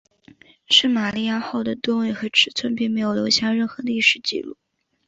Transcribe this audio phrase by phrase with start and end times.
[0.67, 4.57] 圣玛利亚号的吨位和尺寸并没有留下任何历史记录。